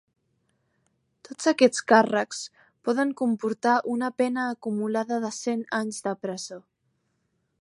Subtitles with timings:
[1.27, 2.41] Tots aquests càrrecs
[2.89, 6.63] poden comportar una pena acumulada de cent anys de presó.